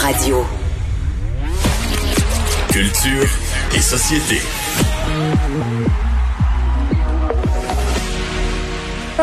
[0.00, 0.46] Radio.
[2.70, 3.28] Culture
[3.74, 4.40] et société.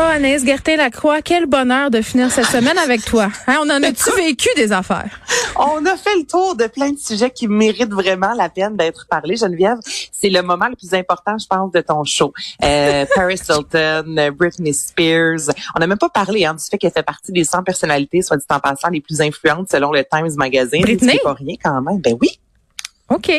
[0.00, 3.30] Anaïs Gertin-Lacroix, quel bonheur de finir cette semaine avec toi.
[3.48, 5.20] Hein, on en a-tu vécu des affaires?
[5.56, 9.08] On a fait le tour de plein de sujets qui méritent vraiment la peine d'être
[9.10, 9.34] parlés.
[9.34, 9.78] Geneviève,
[10.12, 12.32] c'est le moment le plus important, je pense, de ton show.
[12.62, 15.52] Euh, Paris Hilton, Britney Spears.
[15.74, 18.36] On n'a même pas parlé hein, du fait qu'elle fait partie des 100 personnalités, soit
[18.36, 20.82] dit en passant, les plus influentes selon le Times Magazine.
[20.82, 21.14] Britney?
[21.14, 21.98] C'est pas rien quand même.
[21.98, 22.38] Ben oui.
[23.10, 23.32] OK.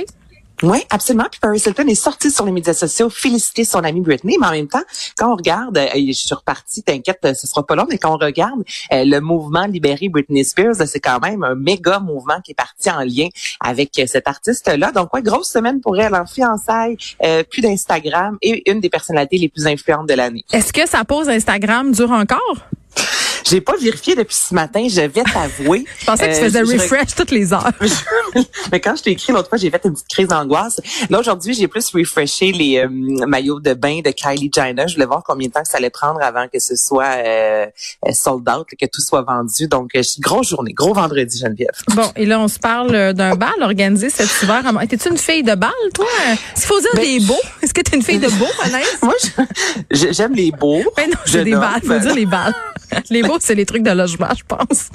[0.64, 1.26] Oui, absolument.
[1.32, 4.52] Puis Paris Hilton est sorti sur les médias sociaux féliciter son amie Britney, mais en
[4.52, 4.84] même temps,
[5.18, 8.18] quand on regarde, euh, je suis repartie, t'inquiète, ce sera pas long, mais quand on
[8.18, 12.56] regarde euh, le mouvement libéré Britney Spears, c'est quand même un méga mouvement qui est
[12.56, 13.28] parti en lien
[13.60, 14.92] avec euh, cet artiste-là.
[14.92, 19.38] Donc, ouais, grosse semaine pour elle en fiançailles, euh, plus d'Instagram et une des personnalités
[19.38, 20.44] les plus influentes de l'année.
[20.52, 22.58] Est-ce que sa pause Instagram dure encore?
[23.50, 25.86] J'ai pas vérifié depuis ce matin, je vais t'avouer.
[26.00, 27.72] Je pensais que tu Euh, faisais je- refresh toutes les heures.
[28.72, 30.80] mais quand je t'ai écrit l'autre fois, j'ai fait une petite crise d'angoisse.
[31.10, 32.88] Là, aujourd'hui, j'ai plus refreshé les euh,
[33.28, 34.86] maillots de bain de Kylie Jenner.
[34.88, 37.66] Je voulais voir combien de temps ça allait prendre avant que ce soit euh,
[38.12, 39.68] sold out, que tout soit vendu.
[39.68, 41.70] Donc, grosse journée, gros vendredi, Geneviève.
[41.96, 44.64] Bon, et là, on se parle d'un bal organisé cet hiver.
[44.90, 46.06] T'es-tu une fille de bal, toi?
[46.56, 48.98] S'il faut dire Ben- des beaux, est-ce que t'es une fille de beaux, Anaïs?
[49.02, 49.14] Moi,
[49.92, 50.84] j'aime les beaux.
[50.96, 51.82] Ben non, Je des balles.
[51.86, 52.54] Faut dire les balles.
[53.10, 54.90] Les beaux, c'est les trucs de logement, je pense.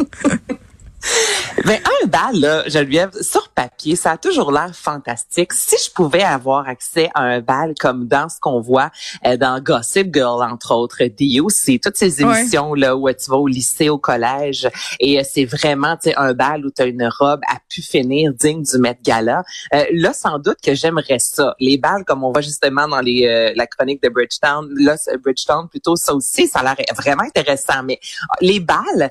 [1.65, 5.53] Ben, un bal, là, Geneviève, sur papier, ça a toujours l'air fantastique.
[5.53, 8.91] Si je pouvais avoir accès à un bal comme dans ce qu'on voit
[9.25, 12.41] euh, dans Gossip Girl, entre autres, DU, c'est toutes ces Ouais.
[12.41, 14.69] émissions là où tu vas au lycée, au collège,
[15.01, 17.81] et euh, c'est vraiment tu sais, un bal où tu as une robe à pu
[17.83, 19.43] finir digne du Met Gala.
[19.73, 21.55] Euh, là, sans doute que j'aimerais ça.
[21.61, 25.69] Les balles, comme on voit justement dans les euh, la chronique de Bridgetown, là, Bridgetown,
[25.69, 27.83] plutôt ça aussi, ça a l'air vraiment intéressant.
[27.85, 29.09] Mais euh, les balles,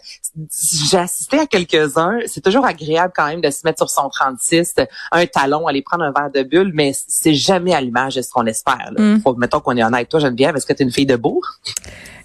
[0.84, 1.48] j'ai assisté à
[1.84, 2.20] quelques-uns.
[2.26, 4.76] C'est toujours agréable quand même de se mettre sur son 36,
[5.12, 8.30] un talon, aller prendre un verre de bulle, mais c'est jamais à l'image de ce
[8.31, 8.92] qu'on espère.
[8.95, 9.02] Là.
[9.02, 9.22] Mm.
[9.22, 10.09] Faut, mettons qu'on est honnête.
[10.09, 11.44] Toi, Geneviève, est-ce que tu es une fille de bourg?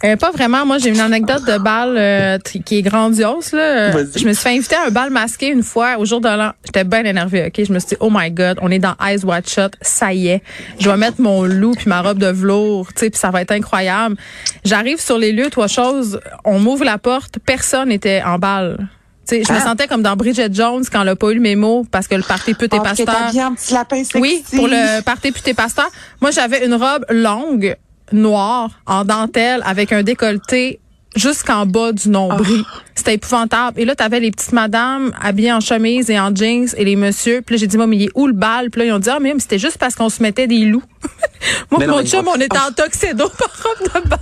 [0.05, 0.65] Euh, pas vraiment.
[0.65, 3.53] Moi, j'ai une anecdote de bal euh, qui est grandiose.
[3.53, 3.97] Là.
[3.97, 4.05] Euh.
[4.15, 6.53] Je me suis fait inviter à un bal masqué une fois au jour de l'an.
[6.65, 7.47] J'étais bien énervée.
[7.47, 9.73] Ok, je me suis dit, oh my god, on est dans Eyes Wide Shut.
[9.81, 10.43] Ça y est,
[10.79, 13.43] je vais mettre mon loup puis ma robe de velours, tu sais, puis ça va
[13.43, 14.17] être incroyable.
[14.65, 16.21] J'arrive sur les lieux, trois choses.
[16.45, 18.89] On m'ouvre la porte, personne n'était en bal.
[19.29, 19.63] Tu sais, je me Ah.
[19.63, 22.23] sentais comme dans Bridget Jones quand elle a pas eu le mémo parce que le
[22.23, 23.07] party pute et Oh, pasteur.
[23.07, 24.19] t'habilles en petit lapin sexy.
[24.19, 25.89] Oui, pour le party puté pasteur.
[26.23, 27.77] Moi, j'avais une robe longue,
[28.13, 30.81] noire, en dentelle, avec un décolleté
[31.19, 32.65] jusqu'en bas du nombril.
[32.95, 33.79] C'était épouvantable.
[33.81, 37.43] Et là, t'avais les petites madames habillées en chemise et en jeans et les messieurs.
[37.47, 38.71] Puis là, j'ai dit, moi, mais il est où le bal?
[38.71, 40.83] Puis là, ils ont dit, ah, mais c'était juste parce qu'on se mettait des loups.
[41.71, 44.19] moi, mon mais chum, on était en tuxedo par robe de bal.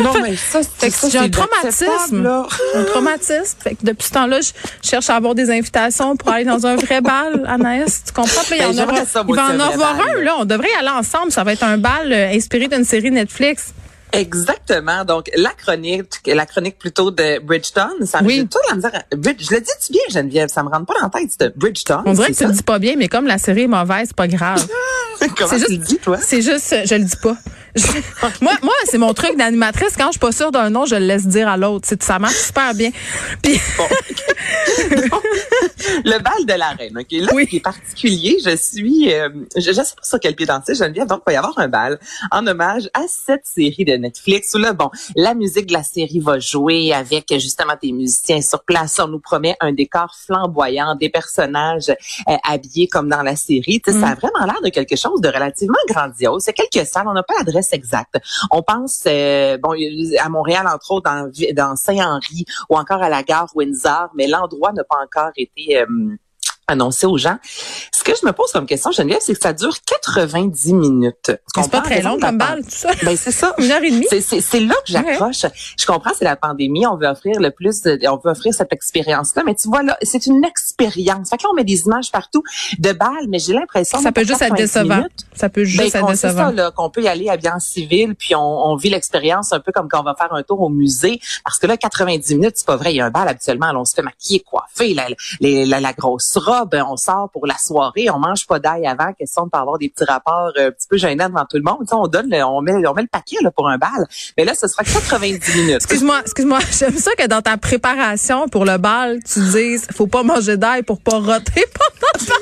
[0.00, 2.24] Non, mais ça, c'est que ça, j'ai un traumatisme.
[2.76, 3.56] un traumatisme.
[3.60, 6.76] Fait que depuis ce temps-là, je cherche à avoir des invitations pour aller dans un
[6.76, 8.04] vrai bal, Anaïs.
[8.06, 8.42] Tu comprends?
[8.48, 10.22] Puis là, Ben, il y en aura- il va en avoir un, là.
[10.24, 10.34] là.
[10.38, 11.32] On devrait y aller ensemble.
[11.32, 13.72] Ça va être un bal euh, inspiré d'une série Netflix.
[14.12, 15.04] Exactement.
[15.04, 18.36] Donc, la chronique, la chronique plutôt de Bridgeton, ça Oui.
[18.36, 19.02] j'ai toujours la misère.
[19.16, 20.48] Bridge- je le dis-tu bien, Geneviève?
[20.48, 22.02] Ça me rentre pas dans la tête, c'est Bridgeton.
[22.06, 24.08] On dirait que c'est tu le dis pas bien, mais comme la série est mauvaise,
[24.08, 24.58] c'est pas grave.
[25.20, 25.26] ça?
[25.36, 26.18] Comment tu juste- le dis, toi?
[26.20, 27.36] C'est juste, je le dis pas.
[27.74, 27.82] Je-
[28.40, 29.94] moi, moi, c'est mon truc d'animatrice.
[29.96, 31.88] Quand je suis pas sûre d'un nom, je le laisse dire à l'autre.
[32.00, 32.90] Ça marche super bien.
[33.42, 33.60] Puis,
[36.04, 36.96] le bal de la reine.
[36.98, 37.44] Ok, là, Oui.
[37.44, 40.74] ce qui est particulier, je suis, euh, je, je sais pas sur quel pied danser,
[40.74, 41.06] Geneviève.
[41.06, 41.98] Donc, il va y avoir un bal
[42.30, 46.20] en hommage à cette série de Netflix où là, bon, la musique de la série
[46.20, 48.98] va jouer avec justement des musiciens sur place.
[48.98, 53.80] On nous promet un décor flamboyant, des personnages euh, habillés comme dans la série.
[53.84, 56.44] Sais, Ça a vraiment l'air de quelque chose de relativement grandiose.
[56.44, 58.18] C'est quelques salles, on n'a pas l'adresse exacte.
[58.50, 59.74] On pense, euh, bon,
[60.18, 64.72] à Montréal entre autres, dans, dans Saint-Henri ou encore à la gare Windsor, mais l'endroit
[64.72, 65.86] n'a pas encore été euh,
[66.68, 67.36] annoncé aux gens.
[67.92, 71.32] Ce que je me pose comme question, Geneviève, c'est que ça dure 90 minutes.
[71.54, 72.90] c'est pas très long comme bal, tout ça.
[73.02, 73.54] Ben c'est ça.
[73.58, 74.06] Une heure et demie.
[74.10, 75.46] C'est, là que j'accroche.
[75.78, 78.72] Je comprends, c'est la pandémie, on veut offrir le plus, de- on veut offrir cette
[78.72, 81.30] expérience-là, mais tu vois là, c'est une expérience.
[81.30, 82.42] Fait que là, on met des images partout
[82.78, 84.96] de balles, mais j'ai l'impression Ça peut juste être 90 décevant.
[84.96, 86.46] minutes, Ça peut ben, juste être qu'on- c'est décevant.
[86.48, 89.60] ça, là, qu'on peut y aller habillé en civil, puis on, on vit l'expérience un
[89.60, 91.20] peu comme quand on va faire un tour au musée.
[91.44, 92.92] Parce que là, 90 minutes, c'est pas vrai.
[92.92, 95.06] Il y a un bal habituellement, on se fait maquiller, coiffer, la,
[95.40, 99.12] les- la, la grosse robe, on sort pour la soirée, on mange pas d'ail avant,
[99.12, 101.62] question de pas avoir des petits rapports euh, un petit peu gênants devant tout le
[101.62, 101.78] monde.
[101.80, 104.06] Tu sais, on donne, le- on met, on met le paquet là, pour un bal.
[104.36, 105.74] Mais là, ce sera 90 minutes.
[105.76, 106.58] Excuse-moi, excuse-moi.
[106.78, 110.82] J'aime ça que dans ta préparation pour le bal, tu dises, faut pas manger d'ail
[110.82, 112.34] pour pas roter pendant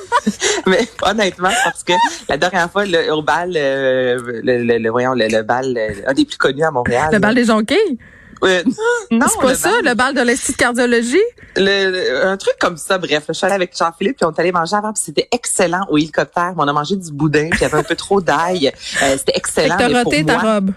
[0.66, 1.92] Mais honnêtement, parce que
[2.28, 5.90] la dernière fois, le, au bal, euh, le, le, le- voyons, le, le bal, euh,
[6.06, 7.10] un des plus connus à Montréal.
[7.12, 7.98] le bal des jonquilles?
[8.44, 8.62] Euh,
[9.10, 9.84] non, C'est pas le ça, bal.
[9.84, 11.22] le bal de l'Institut de cardiologie?
[11.56, 13.24] Le- le- un truc comme ça, bref.
[13.28, 15.96] Je suis allée avec Jean-Philippe, puis on est allé manger avant, puis c'était excellent au
[15.96, 16.52] hélicoptère.
[16.58, 18.72] On a mangé du boudin, puis il y avait un peu trop d'ail.
[19.02, 19.76] Euh, c'était excellent.
[19.78, 20.70] t'as mais pour roté ta moi, robe.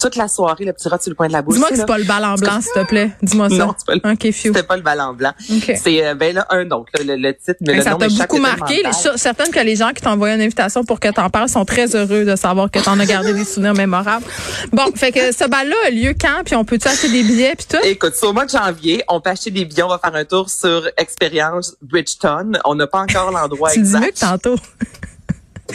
[0.00, 1.54] Toute la soirée, le petit rot sur le coin de la bouche.
[1.54, 3.10] Dis-moi que tu c'est pas le bal en blanc, s'il te plaît.
[3.22, 3.56] Dis-moi ça.
[3.56, 4.48] Non, c'est pas le- OK, few.
[4.48, 5.32] C'était pas le ballon blanc.
[5.50, 5.72] OK.
[5.82, 8.08] C'est euh, ben là un autre, là, le, le titre, mais Hey, le ça t'a
[8.08, 8.82] beaucoup marqué.
[8.86, 11.48] Je suis certaine que les gens qui t'ont envoyé une invitation pour que t'en parles
[11.48, 14.24] sont très heureux de savoir que t'en as gardé des souvenirs mémorables.
[14.72, 16.42] Bon, fait que ce bal-là a lieu quand?
[16.44, 17.84] Puis on peut-tu acheter des billets puis tout?
[17.84, 20.24] Écoute, c'est au mois de janvier, on peut acheter des billets, on va faire un
[20.24, 22.52] tour sur Expérience Bridgeton.
[22.64, 24.04] On n'a pas encore l'endroit Tu le dis exact.
[24.06, 24.56] mieux que tantôt.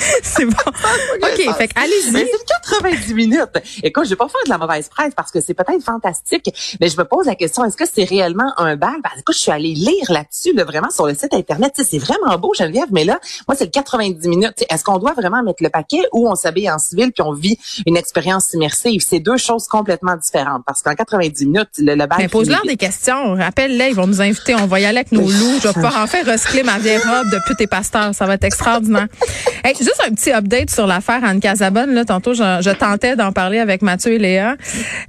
[0.23, 0.51] c'est bon.
[0.67, 2.11] OK, fait que Mais allez-y.
[2.11, 3.49] c'est 90 minutes.
[3.83, 6.49] Écoute, je vais pas faire de la mauvaise presse parce que c'est peut-être fantastique,
[6.79, 8.95] mais je me pose la question, est-ce que c'est réellement un bal?
[9.03, 11.73] Parce que écoute, je suis allée lire là-dessus, là, vraiment sur le site Internet.
[11.75, 14.63] C'est vraiment beau, Geneviève, mais là, moi, c'est le 90 minutes.
[14.69, 17.57] Est-ce qu'on doit vraiment mettre le paquet ou on s'habille en civil puis on vit
[17.85, 19.01] une expérience immersive?
[19.07, 22.17] C'est deux choses complètement différentes parce qu'en 90 minutes, le, le bal...
[22.19, 23.35] Mais pose-leur des questions.
[23.35, 24.55] Rappelle-les, ils vont nous inviter.
[24.55, 25.59] On va y aller avec nos loups.
[25.61, 28.13] Je vais pouvoir enfin recycler ma vieille robe de pute et pasteur.
[28.13, 29.07] Ça va être extraordinaire.
[29.63, 31.93] Hey, juste un petit update sur l'affaire Anne Casabonne.
[31.93, 34.55] Là, tantôt, je, je tentais d'en parler avec Mathieu et Léa.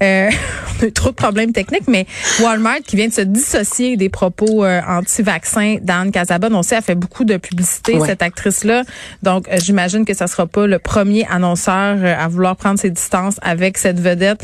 [0.03, 0.31] Euh,
[0.81, 2.07] on a eu trop de problèmes techniques, mais
[2.41, 6.55] Walmart qui vient de se dissocier des propos euh, anti-vaccins d'Anne Casabonne.
[6.55, 8.07] On sait, elle fait beaucoup de publicité, Ouais.
[8.09, 8.85] cette actrice-là.
[9.23, 12.91] Donc, euh, j'imagine que ça sera pas le premier annonceur euh, à vouloir prendre ses
[12.91, 14.41] distances avec cette vedette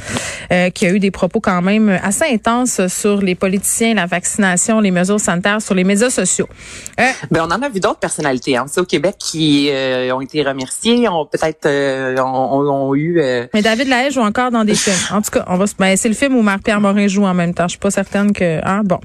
[0.52, 4.80] euh, qui a eu des propos quand même assez intenses sur les politiciens, la vaccination,
[4.80, 6.48] les mesures sanitaires sur les médias sociaux.
[7.00, 10.27] Euh, Ben, on en a vu d'autres personnalités hein, au Québec qui euh, ont été
[10.36, 14.96] remerciées, ont peut-être euh, ont, eu euh, mais David Lahaye joue encore dans des films.
[15.12, 17.34] En tout cas, on va se- ben, c'est le film où Marc-Pierre Morin joue en
[17.34, 17.64] même temps.
[17.64, 18.98] Je suis pas certaine que hein, bon.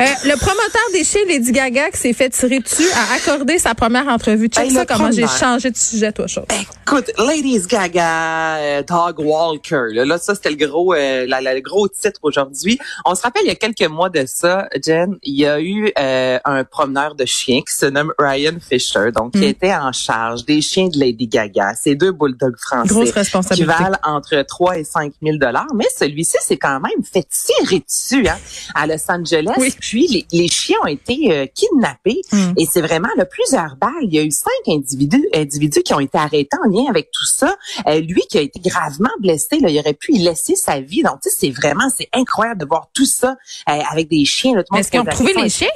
[0.00, 3.74] Euh, le promoteur des chiens Lady Gaga qui s'est fait tirer dessus a accordé sa
[3.74, 4.48] première entrevue.
[4.48, 6.44] Check Hey, ça le comment j'ai changé de sujet toi chose.
[6.86, 11.54] Écoute, Ladies Gaga, euh, Dog Walker, là, là, ça c'était le gros, euh, la- la-
[11.54, 12.78] le gros titre aujourd'hui.
[13.04, 15.90] On se rappelle il y a quelques mois de ça, Jen, il y a eu
[15.98, 19.44] euh, un promeneur de chiens qui se nomme Ryan Fisher, donc qui Mm.
[19.44, 22.88] était en charge des chiens de Lady Gaga, ces deux bulldogs français.
[22.88, 23.12] Grosse
[23.54, 27.80] qui valent entre 3 et 5 000 dollars, mais celui-ci s'est quand même fait tirer
[27.80, 28.38] dessus hein,
[28.74, 29.54] à Los Angeles.
[29.58, 29.74] Oui.
[29.80, 32.54] Puis les, les chiens ont été euh, kidnappés Mm.
[32.56, 33.92] et c'est vraiment là, plusieurs balles.
[34.02, 37.26] Il y a eu cinq individus, individus qui ont été arrêtés en lien avec tout
[37.26, 37.56] ça.
[37.88, 41.02] Euh, lui qui a été gravement blessé, là, il aurait pu y laisser sa vie.
[41.02, 43.36] Donc c'est vraiment c'est incroyable de voir tout ça
[43.68, 44.54] euh, avec des chiens.
[44.76, 45.68] Est-ce qu'ils ont trouvé les chiens?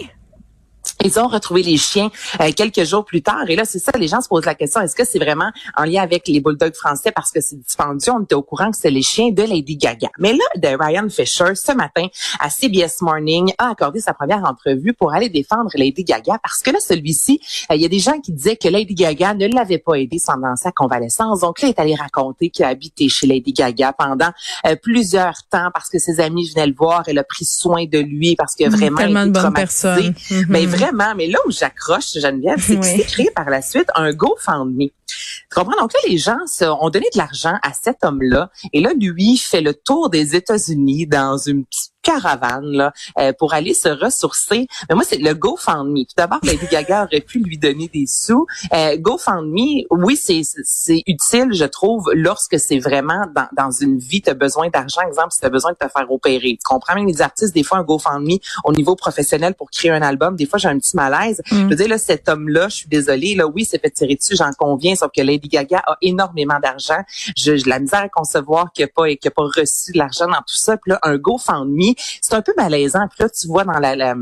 [1.05, 2.11] Ils ont retrouvé les chiens
[2.41, 3.45] euh, quelques jours plus tard.
[3.49, 5.85] Et là, c'est ça, les gens se posent la question, est-ce que c'est vraiment en
[5.85, 8.13] lien avec les bulldogs français parce que c'est dispendieux?
[8.13, 10.09] On était au courant que c'est les chiens de Lady Gaga.
[10.19, 12.07] Mais là, de Ryan Fisher, ce matin,
[12.41, 16.71] à CBS Morning, a accordé sa première entrevue pour aller défendre Lady Gaga parce que
[16.71, 17.41] là, celui-ci,
[17.71, 20.19] euh, il y a des gens qui disaient que Lady Gaga ne l'avait pas aidé
[20.27, 21.41] pendant sa convalescence.
[21.41, 24.31] Donc là, il est allé raconter qu'il a habité chez Lady Gaga pendant
[24.67, 27.05] euh, plusieurs temps parce que ses amis venaient le voir.
[27.07, 30.15] Elle a pris soin de lui parce a Hum, vraiment tellement été de bonnes personnes.
[30.49, 32.81] Mais vraiment, mais là où j'accroche, Geneviève, c'est Oui.
[32.81, 34.89] qu'il s'est créé par la suite un GoFundMe.
[35.07, 35.79] Tu comprends?
[35.81, 38.51] Donc là, les gens se- ont donné de l'argent à cet homme-là.
[38.73, 43.53] Et là, lui fait le tour des États-Unis dans une petite caravane là, euh, pour
[43.53, 44.69] aller se ressourcer.
[44.89, 46.05] Mais moi, c'est le GoFundMe.
[46.05, 48.47] Tout d'abord, Lady Gaga aurait pu lui donner des sous.
[48.73, 54.23] Euh, GoFundMe, oui, c'est c'est utile, je trouve, lorsque c'est vraiment dans, dans une vie,
[54.23, 55.01] tu as besoin d'argent.
[55.07, 56.51] Exemple, si tu as besoin de te faire opérer.
[56.53, 56.95] Tu comprends?
[56.95, 60.47] Même les artistes, des fois, un GoFundMe au niveau professionnel pour créer un album, des
[60.47, 61.43] fois, j'ai un petit malaise.
[61.51, 61.57] Mm.
[61.57, 64.37] Je veux dire, là, cet homme-là, je suis désolée, là, oui, c'est fait tirer dessus,
[64.37, 67.03] j'en conviens, sauf que Lady Gaga a énormément d'argent.
[67.37, 70.27] Je, j'ai la misère à concevoir qu'il n'a pas, qu'il a pas reçu de l'argent
[70.27, 70.77] dans tout ça.
[70.77, 73.07] Puis là, un GoFundMe, c'est un peu malaisant.
[73.09, 74.15] Puis là, tu vois dans la, la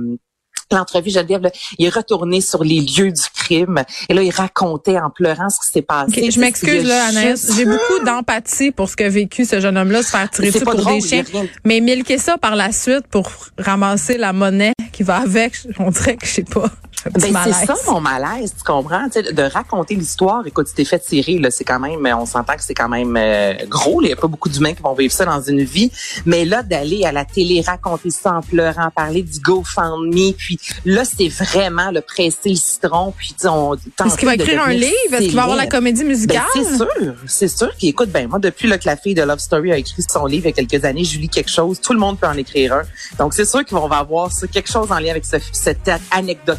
[0.73, 4.99] L'entrevue, Geneviève, là, il est retourné sur les lieux du crime et là, il racontait
[4.99, 6.31] en pleurant ce qui s'est passé.
[6.31, 7.54] Je m'excuse là, Anaïs.
[7.54, 10.73] J'ai beaucoup d'empathie pour ce qu'a vécu ce jeune homme-là, se faire tirer dessus pas
[10.73, 11.25] pour drôle, des chiens.
[11.64, 16.16] Mais milquer ça par la suite pour ramasser la monnaie qui va avec, on dirait
[16.16, 16.71] que je sais pas.
[17.12, 19.04] Ben, c'est ça mon malaise, tu comprends?
[19.08, 20.46] Tu sais, de raconter l'histoire.
[20.46, 23.16] Écoute, tu t'es fait tirer, là, c'est quand même, on s'entend que c'est quand même
[23.16, 24.00] euh, gros.
[24.02, 25.90] Il n'y a pas beaucoup d'humains qui vont vivre ça dans une vie.
[26.25, 31.04] Mais là, d'aller à la télé, raconter ça en pleurant, parler du GoFundMe, puis là,
[31.04, 34.92] c'est vraiment le presser le citron, puis on Est-ce qu'il va écrire un livre?
[35.12, 36.42] Est-ce qu'il va avoir la comédie Ben, musicale?
[36.54, 38.11] c'est sûr, c'est sûr qu'il écoute.
[38.11, 40.50] Ben moi, depuis là, que la fille de Love Story a écrit son livre il
[40.56, 41.80] y a quelques années, je lis quelque chose.
[41.80, 42.82] Tout le monde peut en écrire un.
[43.18, 46.58] Donc c'est sûr qu'on va avoir ça, quelque chose en lien avec ce- cette anecdote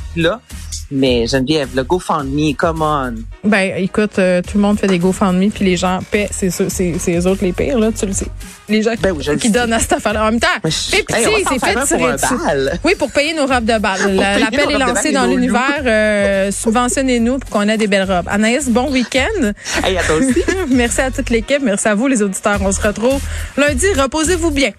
[0.91, 3.15] Mais Geneviève, le GoFundMe, come on.
[3.43, 6.69] Ben, écoute, euh, tout le monde fait des GoFundMe, puis les gens paient, c'est c'est
[6.99, 8.27] c'est eux autres les pires, là, tu le sais.
[8.69, 10.23] Les gens Ben oui, qui donnent à cette affaire-là.
[10.27, 10.71] En même temps, faire
[11.85, 12.79] fait tirer dessus.
[12.83, 13.99] Oui, pour payer nos robes de bal.
[14.15, 15.81] La- payer L'appel est lancé dans l'univers.
[15.85, 18.27] Euh, subventionnez-nous pour qu'on ait des belles robes.
[18.29, 19.51] Anaïs, bon week-end.
[19.83, 20.43] Hey, à toi aussi.
[20.69, 21.61] merci à toute l'équipe.
[21.63, 22.59] Merci à vous, les auditeurs.
[22.61, 23.21] On se retrouve
[23.57, 23.87] lundi.
[23.97, 24.71] Reposez-vous bien.